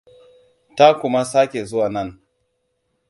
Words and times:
Ta 0.75 0.87
kuma 0.99 1.21
sake 1.31 1.59
zuwa 1.69 1.87
nan. 1.95 2.09